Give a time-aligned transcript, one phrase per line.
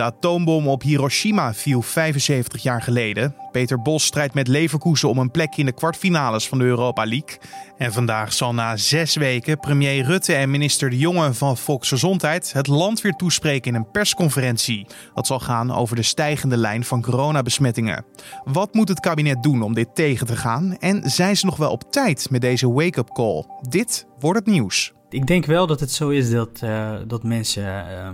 [0.00, 3.34] De atoombom op Hiroshima viel 75 jaar geleden.
[3.52, 7.38] Peter Bos strijdt met Leverkusen om een plek in de kwartfinales van de Europa League.
[7.76, 12.66] En vandaag zal na zes weken premier Rutte en minister De Jonge van Volksgezondheid het
[12.66, 14.86] land weer toespreken in een persconferentie.
[15.14, 18.04] Dat zal gaan over de stijgende lijn van coronabesmettingen.
[18.44, 20.76] Wat moet het kabinet doen om dit tegen te gaan?
[20.78, 23.44] En zijn ze nog wel op tijd met deze wake-up call?
[23.68, 24.92] Dit wordt het nieuws.
[25.10, 28.08] Ik denk wel dat het zo is dat, uh, dat mensen uh,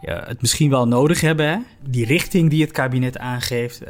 [0.00, 1.48] ja, het misschien wel nodig hebben.
[1.48, 1.56] Hè?
[1.88, 3.82] Die richting die het kabinet aangeeft.
[3.82, 3.88] Uh,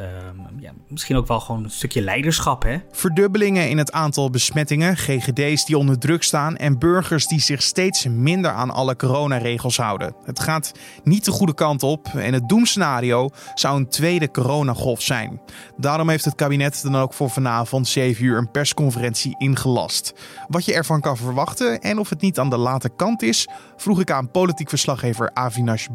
[0.60, 2.62] ja, misschien ook wel gewoon een stukje leiderschap.
[2.62, 2.78] Hè?
[2.92, 8.06] Verdubbelingen in het aantal besmettingen, GGD's die onder druk staan en burgers die zich steeds
[8.06, 10.14] minder aan alle coronaregels houden.
[10.24, 10.72] Het gaat
[11.04, 15.40] niet de goede kant op en het doemscenario zou een tweede coronagolf zijn.
[15.76, 20.12] Daarom heeft het kabinet dan ook voor vanavond 7 uur een persconferentie ingelast.
[20.48, 24.00] Wat je ervan kan verwachten en of het niet aan de late kant is, vroeg
[24.00, 25.86] ik aan politiek verslaggever Avinash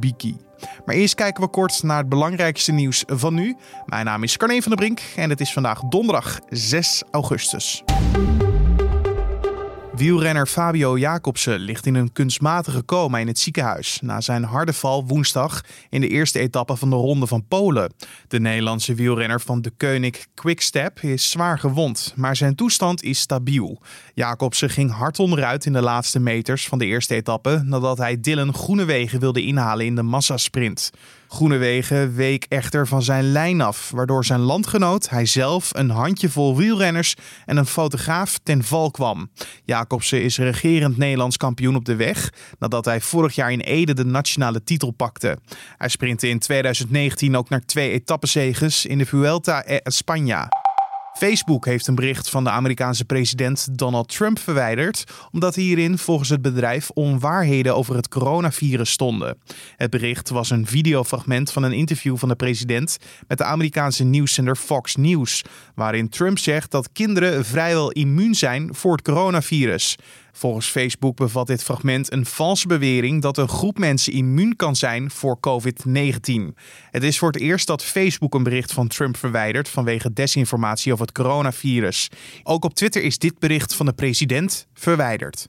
[0.86, 3.56] Maar eerst kijken we kort naar het belangrijkste nieuws van nu.
[3.86, 7.84] Mijn naam is Carne van der Brink en het is vandaag donderdag 6 augustus.
[9.98, 15.06] Wielrenner Fabio Jacobsen ligt in een kunstmatige coma in het ziekenhuis na zijn harde val
[15.06, 17.94] woensdag in de eerste etappe van de Ronde van Polen.
[18.28, 23.82] De Nederlandse wielrenner van de Koenig Quickstep is zwaar gewond, maar zijn toestand is stabiel.
[24.14, 28.54] Jacobsen ging hard onderuit in de laatste meters van de eerste etappe nadat hij Dylan
[28.54, 30.92] Groenewegen wilde inhalen in de massasprint.
[31.28, 37.58] Groenewegen week echter van zijn lijn af, waardoor zijn landgenoot, hijzelf, een handjevol wielrenners en
[37.58, 39.30] een fotograaf ten val kwam.
[39.64, 44.06] Jacobsen is regerend Nederlands kampioen op de weg nadat hij vorig jaar in Ede de
[44.06, 45.38] nationale titel pakte.
[45.78, 50.65] Hij sprintte in 2019 ook naar twee etappezeges in de Vuelta a España.
[51.18, 56.42] Facebook heeft een bericht van de Amerikaanse president Donald Trump verwijderd, omdat hierin volgens het
[56.42, 59.38] bedrijf onwaarheden over het coronavirus stonden.
[59.76, 64.56] Het bericht was een videofragment van een interview van de president met de Amerikaanse nieuwszender
[64.56, 65.42] Fox News,
[65.76, 69.96] waarin Trump zegt dat kinderen vrijwel immuun zijn voor het coronavirus.
[70.38, 75.12] Volgens Facebook bevat dit fragment een valse bewering dat een groep mensen immuun kan zijn
[75.12, 76.58] voor COVID-19.
[76.92, 81.06] Het is voor het eerst dat Facebook een bericht van Trump verwijdert vanwege desinformatie over
[81.06, 82.10] het coronavirus.
[82.44, 85.44] Ook op Twitter is dit bericht van de president verwijderd.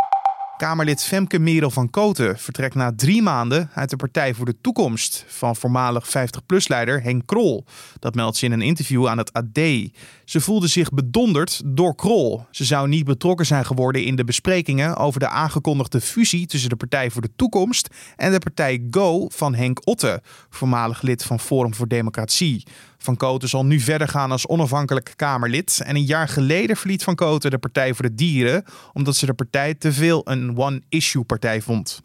[0.57, 5.25] Kamerlid Femke Merel van Koten vertrekt na drie maanden uit de Partij voor de Toekomst
[5.29, 7.65] van voormalig 50PLUS-leider Henk Krol.
[7.99, 9.59] Dat meldt ze in een interview aan het AD.
[10.25, 12.47] Ze voelde zich bedonderd door Krol.
[12.51, 16.77] Ze zou niet betrokken zijn geworden in de besprekingen over de aangekondigde fusie tussen de
[16.77, 21.75] Partij voor de Toekomst en de partij Go van Henk Otte, voormalig lid van Forum
[21.75, 22.67] voor Democratie.
[23.07, 25.81] Van Koten zal nu verder gaan als onafhankelijk Kamerlid.
[25.85, 29.35] En een jaar geleden verliet Van Koten de Partij voor de Dieren, omdat ze de
[29.35, 32.01] partij te veel een one-issue-partij vond.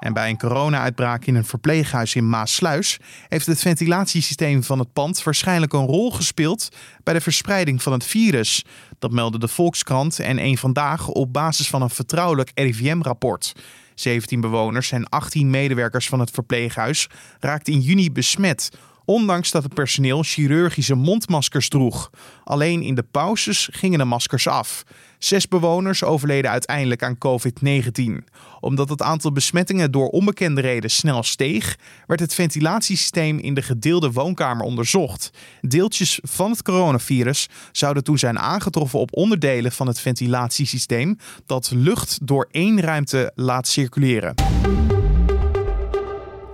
[0.00, 2.98] En bij een corona-uitbraak in een verpleeghuis in Maasluis
[3.28, 6.68] heeft het ventilatiesysteem van het pand waarschijnlijk een rol gespeeld
[7.02, 8.64] bij de verspreiding van het virus.
[8.98, 13.52] Dat meldde de Volkskrant en een vandaag op basis van een vertrouwelijk RIVM-rapport.
[13.94, 17.08] 17 bewoners en 18 medewerkers van het verpleeghuis
[17.40, 18.70] raakten in juni besmet
[19.06, 22.10] ondanks dat het personeel chirurgische mondmaskers droeg.
[22.44, 24.84] Alleen in de pauzes gingen de maskers af.
[25.18, 28.24] Zes bewoners overleden uiteindelijk aan COVID-19.
[28.60, 34.12] Omdat het aantal besmettingen door onbekende reden snel steeg, werd het ventilatiesysteem in de gedeelde
[34.12, 35.30] woonkamer onderzocht.
[35.60, 42.18] Deeltjes van het coronavirus zouden toen zijn aangetroffen op onderdelen van het ventilatiesysteem dat lucht
[42.22, 44.34] door één ruimte laat circuleren.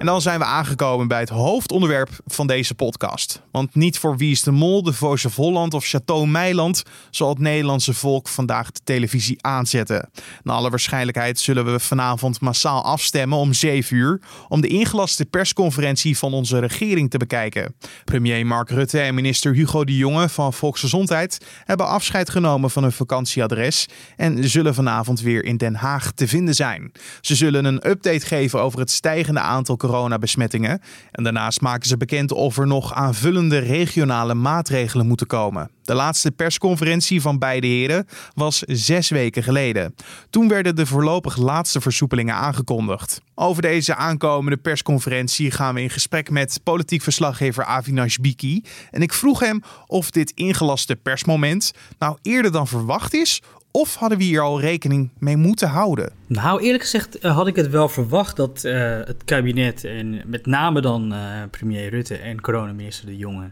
[0.03, 3.43] En dan zijn we aangekomen bij het hoofdonderwerp van deze podcast.
[3.51, 7.29] Want niet voor Wie is de Mol, de Voice of Holland of Chateau Meiland zal
[7.29, 10.11] het Nederlandse volk vandaag de televisie aanzetten.
[10.43, 16.19] Naar alle waarschijnlijkheid zullen we vanavond massaal afstemmen om 7 uur om de ingelaste persconferentie
[16.19, 17.75] van onze regering te bekijken.
[18.05, 22.93] Premier Mark Rutte en minister Hugo de Jonge van Volksgezondheid hebben afscheid genomen van hun
[22.93, 26.93] vakantieadres en zullen vanavond weer in Den Haag te vinden zijn.
[27.21, 30.81] Ze zullen een update geven over het stijgende aantal coronabesmettingen.
[31.11, 35.71] En daarnaast maken ze bekend of er nog aanvullende regionale maatregelen moeten komen.
[35.83, 39.95] De laatste persconferentie van beide heren was zes weken geleden.
[40.31, 43.21] Toen werden de voorlopig laatste versoepelingen aangekondigd.
[43.35, 48.65] Over deze aankomende persconferentie gaan we in gesprek met politiek verslaggever Avinash Biki.
[48.91, 54.19] En ik vroeg hem of dit ingelaste persmoment nou eerder dan verwacht is of hadden
[54.19, 56.13] we hier al rekening mee moeten houden?
[56.27, 58.75] Nou, eerlijk gezegd eh, had ik het wel verwacht dat uh,
[59.05, 61.19] het kabinet en met name dan uh,
[61.51, 63.51] premier Rutte en coronaminister De Jonge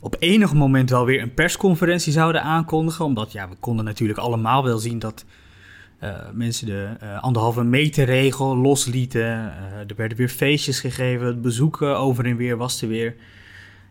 [0.00, 3.04] op enig moment wel weer een persconferentie zouden aankondigen.
[3.04, 5.24] Omdat ja, we konden natuurlijk allemaal wel zien dat
[6.32, 6.88] mensen de
[7.20, 9.22] anderhalve meter regel loslieten.
[9.22, 13.14] er werden weer feestjes gegeven, het bezoeken over en weer was er weer.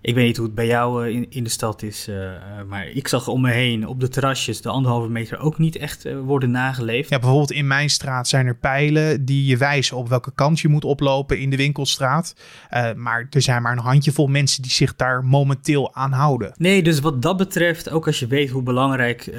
[0.02, 2.16] Ik weet niet hoe het bij jou eh, in, in de stad is, uh,
[2.68, 6.06] maar ik zag om me heen op de terrasjes de anderhalve meter ook niet echt
[6.24, 7.10] worden nageleefd.
[7.10, 10.68] Ja, bijvoorbeeld in mijn straat zijn er pijlen die je wijzen op welke kant je
[10.68, 12.36] moet oplopen in de winkelstraat.
[12.96, 16.54] maar er zijn maar een handjevol mensen die zich daar momenteel aan houden.
[16.58, 19.30] Nee, dus wat dat betreft, ook als je weet hoe belangrijk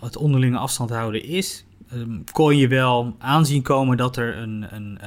[0.00, 4.98] het onderlinge afstand houden is, ehm, kon je wel aanzien komen dat er, een, een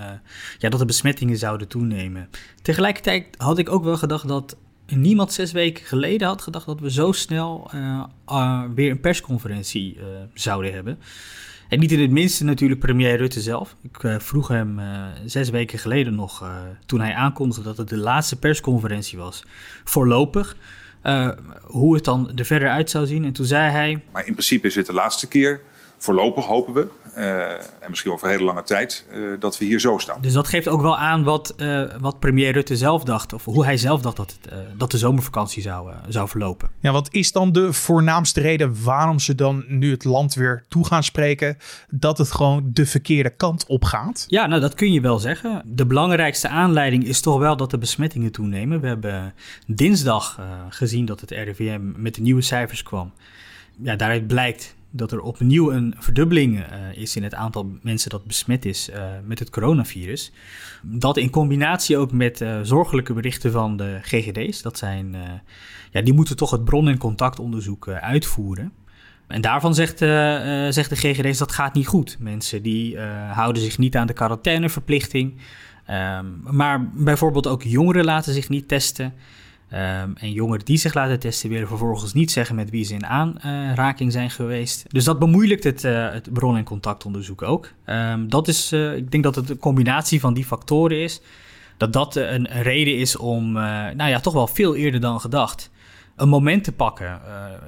[0.57, 2.29] ja, dat de besmettingen zouden toenemen.
[2.61, 4.57] Tegelijkertijd had ik ook wel gedacht dat
[4.95, 9.95] niemand zes weken geleden had gedacht dat we zo snel uh, uh, weer een persconferentie
[9.95, 10.03] uh,
[10.33, 10.99] zouden hebben.
[11.69, 13.75] En niet in het minste natuurlijk premier Rutte zelf.
[13.81, 14.79] Ik vroeg hem
[15.25, 16.49] zes weken geleden nog,
[16.85, 19.43] toen hij aankondigde dat het de laatste persconferentie was,
[19.83, 20.57] voorlopig,
[21.61, 23.25] hoe het dan er verder uit zou zien.
[23.25, 24.03] En toen zei hij...
[24.11, 25.61] Maar in principe is het de laatste keer
[25.97, 29.79] voorlopig hopen we, uh, en misschien over een hele lange tijd, uh, dat we hier
[29.79, 30.21] zo staan.
[30.21, 33.65] Dus dat geeft ook wel aan wat, uh, wat premier Rutte zelf dacht, of hoe
[33.65, 36.69] hij zelf dacht dat, het, dat de zomervakantie zou, zou verlopen.
[36.79, 40.85] Ja, wat is dan de voornaamste reden waarom ze dan nu het land weer toe
[40.85, 41.57] gaan spreken,
[41.89, 44.25] dat het gewoon de verkeerde kant op gaat?
[44.27, 45.61] Ja, nou dat kun je wel zeggen.
[45.65, 48.81] De belangrijkste aanleiding is toch wel dat de besmettingen toenemen.
[48.81, 49.33] We hebben
[49.67, 50.39] dinsdag
[50.69, 53.13] gezien dat het RIVM met de nieuwe cijfers kwam.
[53.81, 58.25] Ja, daaruit blijkt dat er opnieuw een verdubbeling uh, is in het aantal mensen dat
[58.25, 60.31] besmet is uh, met het coronavirus.
[60.81, 65.15] Dat in combinatie ook met uh, zorgelijke berichten van de GGD's, dat zijn,
[65.91, 68.71] ja, die moeten toch het bron- en contactonderzoek uitvoeren.
[69.27, 69.97] En daarvan zegt,
[70.73, 72.17] zegt de GGD's dat gaat niet goed.
[72.19, 72.99] Mensen die
[73.31, 75.41] houden zich niet aan de quarantaineverplichting.
[75.89, 79.13] Um, maar bijvoorbeeld ook jongeren laten zich niet testen.
[79.73, 83.05] Um, en jongeren die zich laten testen willen vervolgens niet zeggen met wie ze in
[83.05, 84.85] aanraking zijn geweest.
[84.87, 87.71] Dus dat bemoeilijkt het, uh, het bron- en contactonderzoek ook.
[87.85, 91.21] Um, dat is, uh, ik denk dat het een combinatie van die factoren is.
[91.77, 95.71] Dat dat een, reden is om, nou ja, toch wel veel eerder dan gedacht,
[96.15, 97.21] een moment te pakken.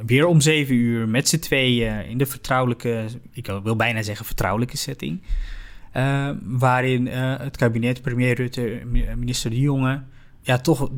[0.06, 4.78] weer om zeven uur met z'n tweeën in de vertrouwelijke, ik wil bijna zeggen vertrouwelijke
[4.78, 5.22] setting.
[6.44, 8.82] waarin het kabinet, premier Rutte,
[9.16, 10.02] minister De Jonge
[10.50, 10.90] ja, toch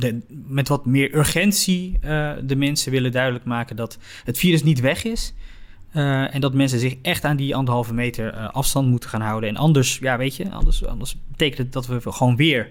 [0.48, 5.04] met wat meer urgentie uh, de mensen willen duidelijk maken dat het virus niet weg
[5.04, 5.34] is.
[5.96, 9.50] Uh, en dat mensen zich echt aan die anderhalve meter uh, afstand moeten gaan houden.
[9.50, 12.70] En anders, ja, weet je, anders, anders betekent het dat we gewoon weer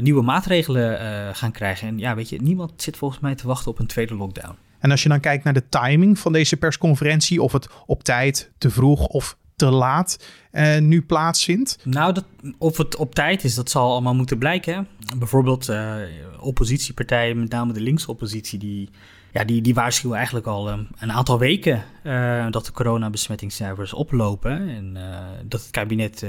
[0.00, 0.98] nieuwe maatregelen
[1.34, 1.88] gaan krijgen.
[1.88, 4.54] En ja, weet je, niemand zit volgens mij te wachten op een tweede lockdown.
[4.78, 8.50] En als je dan kijkt naar de timing van deze persconferentie, of het op tijd,
[8.58, 11.78] te vroeg of te laat uh, nu plaatsvindt?
[11.84, 12.24] Nou, dat,
[12.58, 14.88] of het op tijd is, dat zal allemaal moeten blijken.
[15.18, 15.94] Bijvoorbeeld uh,
[16.40, 18.90] oppositiepartijen, met name de linkse oppositie, die,
[19.32, 24.68] ja, die, die waarschuwen eigenlijk al um, een aantal weken uh, dat de coronabesmettingscijfers oplopen.
[24.68, 24.96] En
[25.44, 26.20] dat het kabinet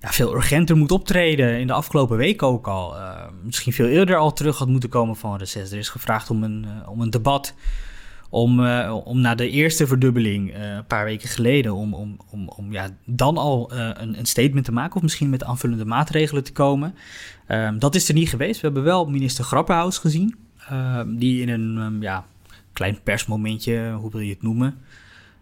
[0.00, 1.60] ja, veel urgenter moet optreden.
[1.60, 2.94] In de afgelopen weken ook al.
[3.42, 5.72] misschien veel eerder al terug had moeten komen van reces.
[5.72, 7.54] Er is gevraagd om een, om een debat
[8.34, 12.48] om, uh, om na de eerste verdubbeling uh, een paar weken geleden, om, om, om,
[12.48, 16.44] om ja, dan al uh, een, een, statement te maken of misschien met aanvullende maatregelen
[16.44, 16.94] te komen.
[17.46, 18.60] Ehm, dat is er niet geweest.
[18.60, 20.36] We hebben wel minister Grapperhaus gezien,
[20.68, 22.24] ehm, die in een um, ja,
[22.72, 24.78] klein persmomentje, hoe wil je het noemen,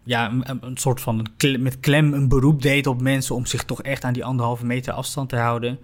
[0.02, 1.26] ja, een, een soort van
[1.58, 4.92] met klem een beroep deed op mensen om zich toch echt aan die anderhalve meter
[4.92, 5.78] afstand te houden.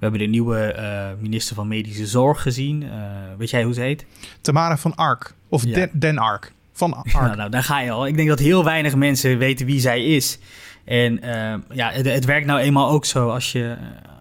[0.00, 2.82] We hebben de nieuwe uh, minister van Medische Zorg gezien.
[2.82, 2.90] Uh,
[3.38, 4.06] weet jij hoe ze heet?
[4.40, 5.34] Tamara van Ark.
[5.48, 5.74] Of ja.
[5.74, 6.52] Den, Den Ark.
[6.72, 7.12] Van Ark.
[7.12, 8.06] Nou, nou, daar ga je al.
[8.06, 10.38] Ik denk dat heel weinig mensen weten wie zij is.
[10.84, 13.28] En uh, ja, het, het, werkt nou eenmaal ook zo.
[13.30, 13.76] Als je,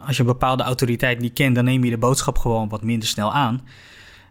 [0.06, 3.08] als je een bepaalde autoriteit niet kent, dan neem je de boodschap gewoon wat minder
[3.08, 3.62] snel aan.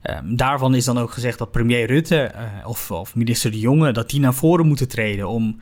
[0.02, 2.32] Um, daarvan is dan ook gezegd dat premier Rutte
[2.64, 3.92] of, of minister De Jonge...
[3.92, 5.61] dat die naar voren moeten treden om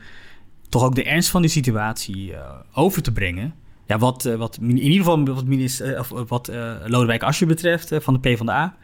[0.69, 2.33] toch ook de ernst van die situatie
[2.73, 3.53] over te brengen
[3.87, 5.43] ja, wat, eh, wat in ieder geval wat,
[5.79, 8.75] eh, of wat uh, Lodewijk Asscher betreft van de PvdA...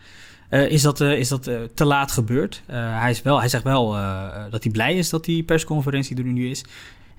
[0.50, 2.64] Uh, is dat, is dat te laat gebeurd.
[2.68, 3.92] hij, is wel, hij zegt wel
[4.50, 6.64] dat hij blij is dat die persconferentie er nu is.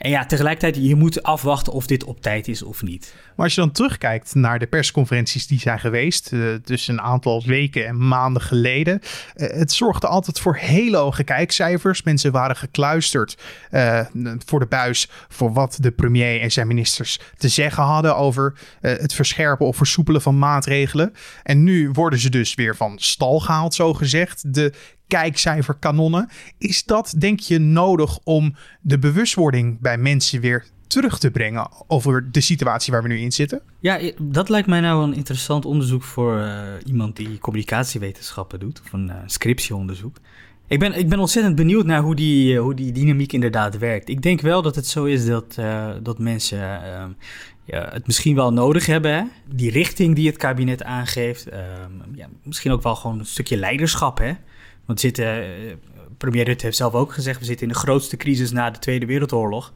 [0.04, 3.14] En ja, tegelijkertijd, je moet afwachten of dit op tijd is of niet.
[3.36, 7.42] Maar als je dan terugkijkt naar de persconferenties die zijn geweest, uh, dus een aantal
[7.46, 9.00] weken en maanden geleden,
[9.36, 12.02] uh, het zorgde altijd voor hele hoge kijkcijfers.
[12.02, 13.38] Mensen waren gekluisterd
[13.70, 14.00] uh,
[14.46, 19.14] voor de buis voor wat de premier en zijn ministers te zeggen hadden over het
[19.14, 21.12] verscherpen of versoepelen van maatregelen.
[21.42, 24.54] En nu worden ze dus weer van stal gehaald, zo gezegd.
[24.54, 24.72] De
[25.06, 26.28] kijkcijferkanonnen.
[26.58, 32.28] Is dat, denk je, nodig om de bewustwording bij mensen weer terug te brengen over
[32.32, 33.60] de situatie waar we nu in zitten?
[33.80, 38.92] Ja, dat lijkt mij nou een interessant onderzoek voor uh, iemand die communicatiewetenschappen doet, of
[38.92, 40.16] een uh, scriptieonderzoek.
[40.66, 44.08] Ik ben, ik ben ontzettend benieuwd naar hoe die, hoe die dynamiek inderdaad werkt.
[44.08, 45.54] Ik denk wel dat het zo is dat,
[46.02, 46.58] dat mensen
[47.64, 49.14] ja, het misschien wel nodig hebben.
[49.14, 49.22] Hè?
[49.54, 51.46] Die richting die het kabinet aangeeft.
[52.14, 54.18] ja, misschien ook wel gewoon een stukje leiderschap.
[54.18, 54.32] Hè?
[54.86, 55.44] Want zitten,
[56.18, 59.06] premier Rutte heeft zelf ook gezegd, we zitten in de grootste crisis na de Tweede
[59.06, 59.72] Wereldoorlog.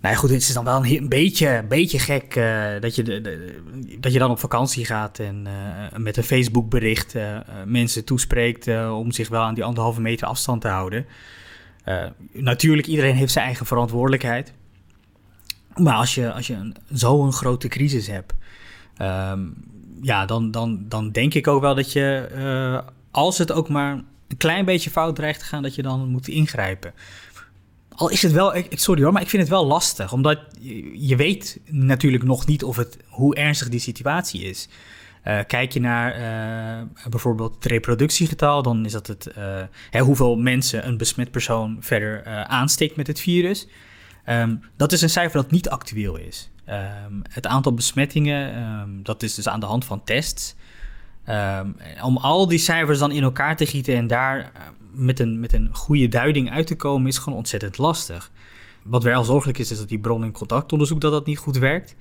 [0.00, 3.02] Nou ja, goed, het is dan wel een, beetje, een beetje gek uh, dat, je
[3.02, 3.60] de,
[4.00, 7.14] dat je dan op vakantie gaat en uh, met een Facebook-bericht
[7.66, 11.06] mensen toespreekt om zich wel aan die anderhalve meter afstand te houden.
[12.32, 14.52] natuurlijk, iedereen heeft zijn eigen verantwoordelijkheid.
[15.74, 18.32] Maar als je, als je zo'n grote crisis hebt,
[19.02, 19.54] um,
[20.02, 22.28] ja, dan, dan, dan denk ik ook wel dat je,
[23.10, 23.92] als het ook maar
[24.28, 26.92] een klein beetje fout dreigt te gaan, dat je dan moet ingrijpen.
[27.88, 30.12] Al is het wel, ik, sorry hoor, maar ik vind het wel lastig.
[30.12, 30.38] Omdat
[30.92, 34.68] je, weet natuurlijk nog niet of het, hoe ernstig die situatie is.
[35.24, 40.36] Uh, kijk je naar uh, bijvoorbeeld het reproductiegetal, dan is dat het uh, hè, hoeveel
[40.36, 43.66] mensen een besmet persoon verder aansteekt met het virus.
[44.26, 46.50] Um, dat is een cijfer dat niet actueel is.
[46.68, 50.54] Um, het aantal besmettingen, um, dat is dus aan de hand van tests.
[51.28, 54.62] Um, om al die cijfers dan in elkaar te gieten en daar uh,
[54.92, 58.30] met, een, met een goede duiding uit te komen, is gewoon ontzettend lastig.
[58.82, 61.96] Wat wel zorgelijk is, is dat die bron- en contactonderzoek dat dat niet goed werkt.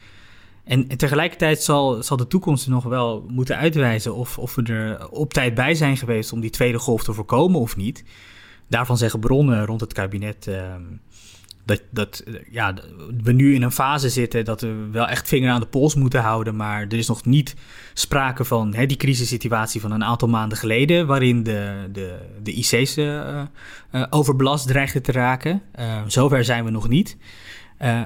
[0.63, 5.33] En, tegelijkertijd zal, zal de toekomst nog wel moeten uitwijzen of, of we er op
[5.33, 8.03] tijd bij zijn geweest om die tweede golf te voorkomen of niet.
[8.67, 10.47] Daarvan zeggen bronnen rond het kabinet.
[10.47, 10.75] Uh,
[11.69, 12.73] dat, dat ja,
[13.23, 16.21] we nu in een fase zitten dat we wel echt vinger aan de pols moeten
[16.21, 16.55] houden.
[16.55, 17.55] Maar er is nog niet
[17.93, 22.97] sprake van hè, die crisissituatie van een aantal maanden geleden, waarin de, de, de IC's
[22.97, 23.41] uh,
[23.91, 25.61] uh, overbelast dreigden te raken.
[25.79, 27.17] Uh, zover zijn we nog niet.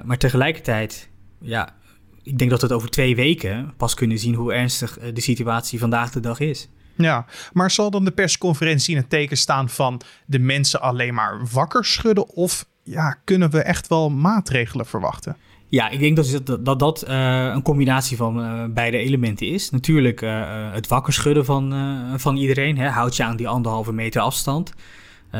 [0.04, 1.10] maar tegelijkertijd,
[1.42, 1.76] ja,
[2.24, 5.80] ik denk dat we het over twee weken pas kunnen zien hoe ernstig de situatie
[5.80, 6.70] vandaag de dag is.
[6.96, 11.48] Ja, maar zal dan de persconferentie in het teken staan van de mensen alleen maar
[11.52, 12.28] wakker schudden?
[12.28, 15.38] Of ja, kunnen we echt wel maatregelen verwachten?
[15.68, 19.70] Ja, ik denk dat dat, dat, dat uh, een combinatie van uh, beide elementen is.
[19.70, 21.74] Natuurlijk uh, het wakker schudden van,
[22.20, 22.78] van iedereen.
[22.78, 22.88] Hè.
[22.88, 24.74] Houd je aan die anderhalve meter afstand.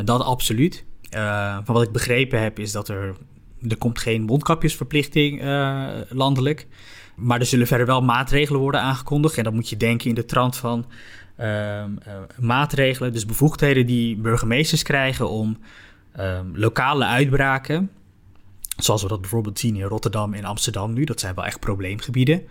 [0.06, 0.86] dat absoluut.
[1.64, 3.16] van wat ik begrepen heb is dat er...
[3.70, 5.42] Er komt geen mondkapjesverplichting
[6.10, 6.68] landelijk.
[7.16, 9.38] Maar er zullen verder wel maatregelen worden aangekondigd.
[9.38, 10.86] En dan moet je denken in de trant van
[12.40, 13.14] maatregelen.
[13.14, 15.58] Dus bevoegdheden die burgemeesters krijgen om
[16.20, 17.92] um, lokale uitbraken,
[18.78, 22.42] zoals we dat bijvoorbeeld zien in Rotterdam en Amsterdam nu, dat zijn wel echt probleemgebieden.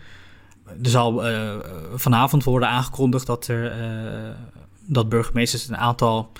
[0.67, 1.57] Er zal uh,
[1.95, 4.35] vanavond worden aangekondigd dat, er, uh,
[4.81, 6.33] dat burgemeesters een aantal,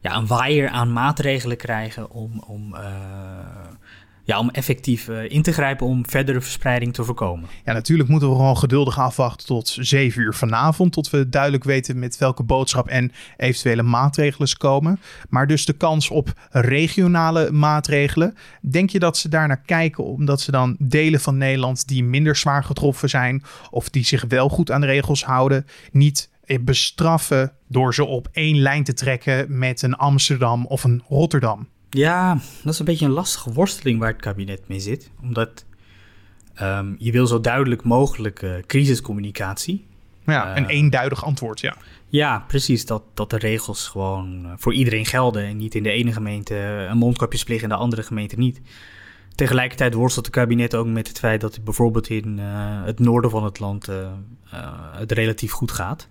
[0.00, 2.76] ja, een waaier aan maatregelen krijgen om, om
[4.28, 7.48] ja, om effectief uh, in te grijpen om verdere verspreiding te voorkomen.
[7.64, 11.98] Ja, natuurlijk moeten we gewoon geduldig afwachten tot 7 uur vanavond, tot we duidelijk weten
[11.98, 15.00] met welke boodschap en eventuele maatregelen ze komen.
[15.28, 20.40] Maar dus de kans op regionale maatregelen, denk je dat ze daar naar kijken omdat
[20.40, 24.70] ze dan delen van Nederland die minder zwaar getroffen zijn of die zich wel goed
[24.70, 26.30] aan de regels houden, niet
[26.60, 31.68] bestraffen door ze op één lijn te trekken met een Amsterdam of een Rotterdam?
[31.90, 35.10] Ja, dat is een beetje een lastige worsteling waar het kabinet mee zit.
[35.22, 35.64] Omdat
[36.62, 39.86] um, je wil zo duidelijk mogelijk uh, crisiscommunicatie.
[40.26, 41.76] Ja, een uh, eenduidig antwoord, ja.
[42.08, 42.86] Ja, precies.
[42.86, 45.44] Dat, dat de regels gewoon uh, voor iedereen gelden.
[45.44, 48.60] En niet in de ene gemeente een mondkapjesplicht en de andere gemeente niet.
[49.34, 52.38] Tegelijkertijd worstelt het kabinet ook met het feit dat het bijvoorbeeld in
[52.84, 53.88] het noorden van het land
[54.90, 56.08] het relatief goed gaat.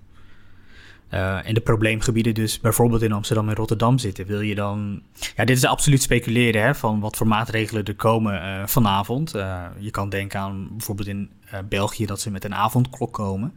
[1.09, 5.01] En de probleemgebieden dus bijvoorbeeld in Amsterdam en Rotterdam zitten, wil je dan...
[5.35, 9.35] Ja, dit is absoluut speculeren hè, van wat voor maatregelen er komen uh, vanavond.
[9.35, 11.29] Uh, je kan denken aan bijvoorbeeld in
[11.69, 13.53] België dat ze met een avondklok komen.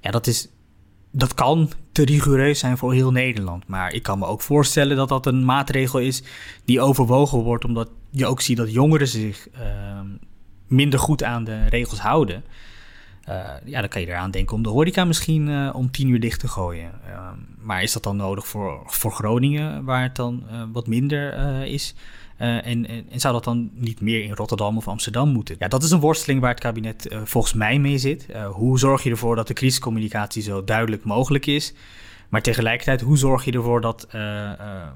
[0.00, 0.48] Ja, dat, is,
[1.10, 3.66] dat kan te rigoureus zijn voor heel Nederland.
[3.66, 6.22] Maar ik kan me ook voorstellen dat dat een maatregel is
[6.64, 7.64] die overwogen wordt...
[7.64, 10.06] omdat je ook ziet dat jongeren zich ehm,
[10.66, 12.44] minder goed aan de regels houden...
[13.30, 16.20] Uh, ja, dan kan je eraan denken om de horeca misschien uh, om tien uur
[16.20, 16.90] dicht te gooien.
[17.08, 21.34] Uh, maar is dat dan nodig voor, voor Groningen, waar het dan eh, wat minder
[21.64, 21.94] is?
[22.36, 25.56] En, en, en, zou dat dan niet meer in Rotterdam of Amsterdam moeten?
[25.58, 28.26] Ja, dat is een worsteling waar het kabinet volgens mij mee zit.
[28.50, 31.74] hoe zorg je ervoor dat de crisiscommunicatie zo duidelijk mogelijk is?
[32.30, 34.50] Maar tegelijkertijd, hoe zorg je ervoor dat uh, uh,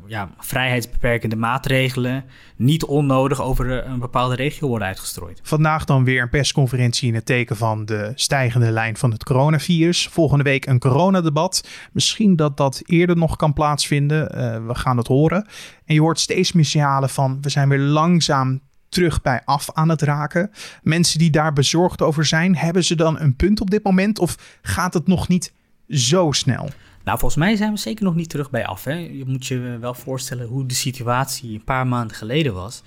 [0.07, 2.25] ja, vrijheidsbeperkende maatregelen
[2.57, 5.41] niet onnodig over een bepaalde regio worden uitgestrooid?
[5.43, 10.09] Vandaag dan weer een persconferentie in het teken van de stijgende lijn van het coronavirus.
[10.09, 11.69] Volgende week een coronadebat.
[11.93, 14.27] Misschien dat dat eerder nog kan plaatsvinden.
[14.67, 15.47] We gaan het horen.
[15.85, 19.89] En je hoort steeds meer signalen van we zijn weer langzaam terug bij af aan
[19.89, 20.51] het raken.
[20.83, 24.19] Mensen die daar bezorgd over zijn, hebben ze dan een punt op dit moment?
[24.19, 25.53] Of gaat het nog niet
[25.89, 26.69] zo snel?
[27.05, 28.85] Nou, volgens mij zijn we zeker nog niet terug bij af.
[28.85, 28.95] Hè?
[28.95, 32.83] Je moet je wel voorstellen hoe de situatie een paar maanden geleden was.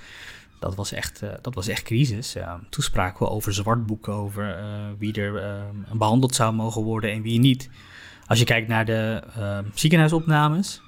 [0.60, 2.36] Dat was echt, uh, dat was echt crisis.
[2.36, 4.64] Uh, toen spraken we over zwartboeken, over uh,
[4.98, 7.70] wie er behandeld zou mogen worden en wie niet.
[8.28, 9.24] Als je kijkt naar de
[9.74, 10.82] ziekenhuisopnames,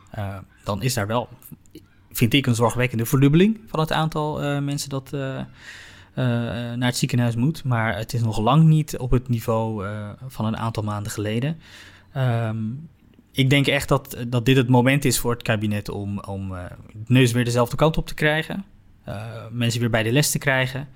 [0.63, 1.29] dan is daar wel,
[2.11, 5.11] vind ik, een zorgwekkende verdubbeling van het aantal mensen dat
[6.75, 7.63] naar het ziekenhuis moet.
[7.63, 9.85] Maar het is nog lang niet op het niveau
[10.27, 11.59] van een aantal maanden geleden.
[12.17, 12.89] Um,
[13.31, 16.69] ik denk echt dat, dat dit het moment is voor het kabinet om, om de
[17.07, 18.65] neus weer dezelfde kant op te krijgen.
[19.07, 20.87] Uh, mensen weer bij de les te krijgen.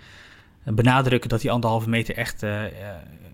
[0.65, 2.43] Uh, benadrukken dat die anderhalve meter echt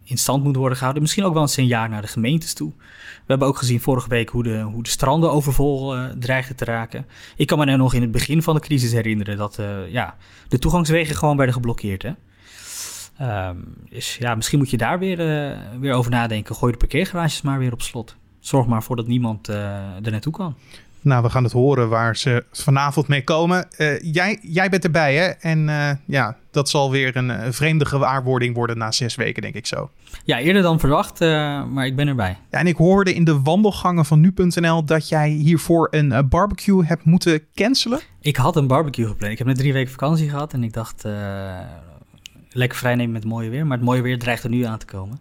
[0.04, 1.02] in stand moet worden gehouden.
[1.02, 2.74] Misschien ook wel een jaar naar de gemeentes toe.
[2.78, 7.06] We hebben ook gezien vorige week hoe de, hoe de stranden overvol dreigden te raken.
[7.36, 10.16] Ik kan me nou nog in het begin van de crisis herinneren dat ja,
[10.48, 12.04] de toegangswegen gewoon werden geblokkeerd.
[12.04, 12.12] Hè?
[13.48, 15.18] Um, dus ja, misschien moet je daar weer,
[15.80, 16.56] weer over nadenken.
[16.56, 19.56] Gooi de parkeergarages maar weer op slot zorg maar voor dat niemand uh,
[20.06, 20.56] er naartoe kan.
[21.02, 23.68] Nou, we gaan het horen waar ze vanavond mee komen.
[23.78, 25.26] Uh, jij, jij bent erbij, hè?
[25.26, 29.66] En uh, ja, dat zal weer een vreemde gewaarwording worden na zes weken, denk ik
[29.66, 29.90] zo.
[30.24, 31.20] Ja, eerder dan verwacht,
[31.70, 32.38] maar ik ben erbij.
[32.52, 37.06] Ja, en ik hoorde in de wandelgangen van nu.nl dat jij hiervoor een barbecue hebt
[37.06, 38.00] moeten cancelen.
[38.22, 39.32] Ik had een barbecue gepland.
[39.32, 41.04] Ik heb net drie weken vakantie gehad en ik dacht,
[42.50, 43.68] lekker vrij nemen met het mooie weer.
[43.68, 45.20] Maar het mooie weer dreigt er nu aan te komen.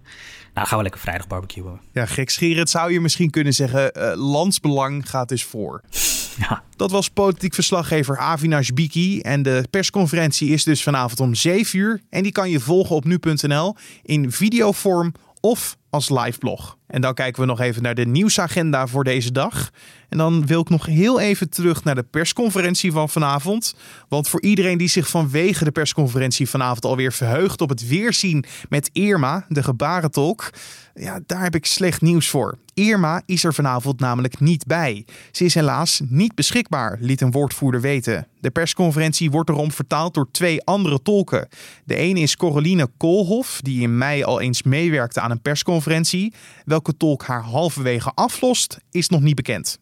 [0.55, 1.81] Nou, gaan we lekker vrijdag barbecuen.
[1.93, 5.83] Ja, gekscherend zou je misschien kunnen zeggen, uh, landsbelang gaat dus voor.
[6.39, 6.63] Ja.
[6.77, 9.21] Dat was politiek verslaggever Avinash Biki.
[9.21, 12.01] En de persconferentie is dus vanavond om 7 uur.
[12.11, 16.78] En die kan je volgen op nu.nl in videovorm of als live blog.
[16.89, 19.71] En dan kijken we nog even naar de nieuwsagenda voor deze dag.
[20.09, 23.75] En dan wil ik nog heel even terug naar de persconferentie van vanavond.
[24.09, 28.91] Want voor iedereen die zich vanwege de persconferentie vanavond alweer verheugt op het weerzien met
[28.93, 30.51] Irma, de gebarentolk.
[30.95, 32.59] Ja, daar heb ik slecht nieuws voor.
[32.75, 35.05] Irma is er vanavond namelijk niet bij.
[35.33, 38.27] Ze is helaas niet beschikbaar, liet een woordvoerder weten.
[38.41, 41.49] De persconferentie wordt erom vertaald door twee andere tolken.
[41.85, 46.35] De ene is Coroline Koolhof, die in mei al eens meewerkte aan een persconferentie.
[46.79, 49.79] Welke tolk haar halverwege aflost, is nog niet bekend.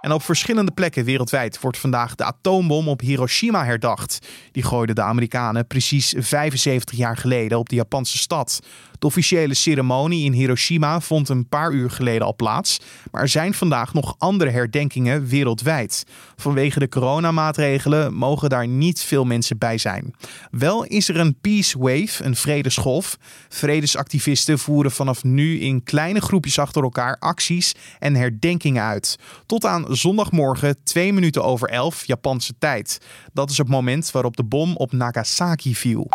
[0.00, 4.26] En op verschillende plekken wereldwijd wordt vandaag de atoombom op Hiroshima herdacht.
[4.52, 8.60] Die gooiden de Amerikanen precies 75 jaar geleden op de Japanse stad.
[8.98, 12.80] De officiële ceremonie in Hiroshima vond een paar uur geleden al plaats,
[13.10, 16.04] maar er zijn vandaag nog andere herdenkingen wereldwijd.
[16.36, 20.14] Vanwege de coronamaatregelen mogen daar niet veel mensen bij zijn.
[20.50, 23.16] Wel is er een Peace Wave, een vredesgolf.
[23.48, 29.16] Vredesactivisten voeren vanaf nu in kleine groepjes achter elkaar acties en herdenkingen uit.
[29.46, 32.98] Tot aan zondagmorgen 2 minuten over 11 Japanse tijd.
[33.32, 36.08] Dat is het moment waarop de bom op Nagasaki viel.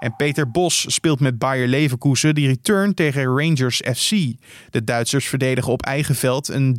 [0.00, 4.10] En Peter Bos speelt met Bayer Leverkusen die return tegen Rangers FC.
[4.70, 6.78] De Duitsers verdedigen op eigen veld een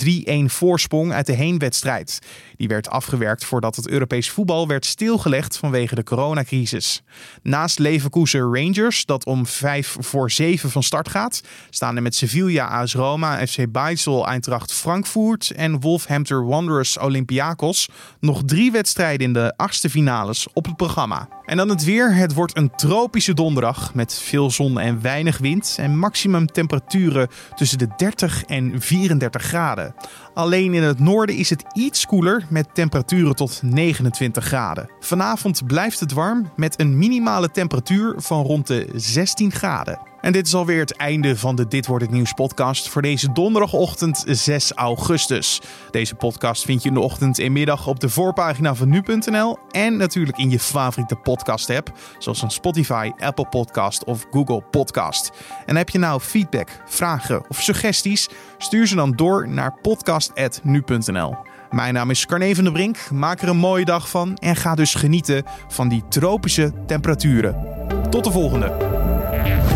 [0.50, 2.20] 3-1 voorsprong uit de heenwedstrijd.
[2.58, 7.04] Die werd afgewerkt voordat het Europees voetbal werd stilgelegd vanwege de coronacrisis.
[7.42, 12.68] Naast Leverkusen Rangers, dat om 5 voor 7 van start gaat, staan er met Sevilla,
[12.68, 19.54] AS Roma, FC Basel, Eintracht Frankfurt en Wolfhampton Wanderers Olympiakos nog drie wedstrijden in de
[19.58, 21.28] achtste finales op het programma.
[21.52, 22.16] En dan het weer.
[22.16, 27.78] Het wordt een tropische donderdag met veel zon en weinig wind en maximum temperaturen tussen
[27.78, 29.96] de 30 en 34 graden.
[30.34, 34.90] Alleen in het noorden is het iets koeler met temperaturen tot 29 graden.
[35.00, 40.11] Vanavond blijft het warm met een minimale temperatuur van rond de 16 graden.
[40.22, 43.32] En dit is alweer het einde van de Dit wordt het nieuws podcast voor deze
[43.32, 45.62] donderdagochtend 6 augustus.
[45.92, 49.98] Deze podcast vind je in de ochtend en middag op de voorpagina van nu.nl en
[49.98, 55.32] natuurlijk in je favoriete podcast app, zoals een Spotify, Apple Podcast of Google Podcast.
[55.66, 61.36] En heb je nou feedback, vragen of suggesties, stuur ze dan door naar podcast@nu.nl.
[61.70, 63.12] Mijn naam is Carne van der Brink.
[63.12, 67.56] Maak er een mooie dag van en ga dus genieten van die tropische temperaturen.
[68.10, 69.71] Tot de volgende.